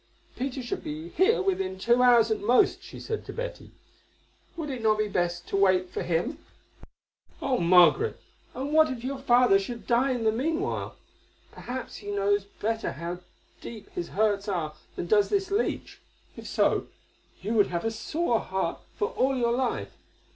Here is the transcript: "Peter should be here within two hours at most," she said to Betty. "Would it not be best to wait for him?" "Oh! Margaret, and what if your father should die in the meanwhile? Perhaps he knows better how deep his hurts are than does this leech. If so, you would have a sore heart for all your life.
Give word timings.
"Peter 0.35 0.63
should 0.63 0.83
be 0.83 1.09
here 1.09 1.43
within 1.43 1.77
two 1.77 2.01
hours 2.01 2.31
at 2.31 2.39
most," 2.39 2.81
she 2.81 2.99
said 2.99 3.23
to 3.23 3.31
Betty. 3.31 3.69
"Would 4.57 4.71
it 4.71 4.81
not 4.81 4.97
be 4.97 5.07
best 5.07 5.47
to 5.49 5.55
wait 5.55 5.91
for 5.91 6.01
him?" 6.01 6.39
"Oh! 7.39 7.59
Margaret, 7.59 8.19
and 8.55 8.73
what 8.73 8.89
if 8.89 9.03
your 9.03 9.19
father 9.19 9.59
should 9.59 9.85
die 9.85 10.09
in 10.09 10.23
the 10.23 10.31
meanwhile? 10.31 10.95
Perhaps 11.51 11.97
he 11.97 12.09
knows 12.09 12.45
better 12.45 12.93
how 12.93 13.19
deep 13.61 13.91
his 13.91 14.07
hurts 14.09 14.47
are 14.47 14.73
than 14.95 15.05
does 15.05 15.29
this 15.29 15.51
leech. 15.51 16.01
If 16.35 16.47
so, 16.47 16.87
you 17.43 17.53
would 17.53 17.67
have 17.67 17.85
a 17.85 17.91
sore 17.91 18.39
heart 18.39 18.79
for 18.95 19.09
all 19.09 19.37
your 19.37 19.53
life. 19.55 19.95